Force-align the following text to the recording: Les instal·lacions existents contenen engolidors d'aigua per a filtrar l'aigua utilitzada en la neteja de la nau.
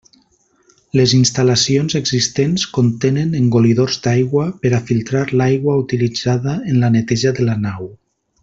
Les 0.99 1.11
instal·lacions 1.17 1.97
existents 1.99 2.65
contenen 2.79 3.37
engolidors 3.41 4.01
d'aigua 4.07 4.47
per 4.65 4.73
a 4.79 4.83
filtrar 4.91 5.23
l'aigua 5.41 5.79
utilitzada 5.87 6.57
en 6.73 6.83
la 6.87 6.95
neteja 6.99 7.39
de 7.43 7.51
la 7.53 7.61
nau. 7.69 7.91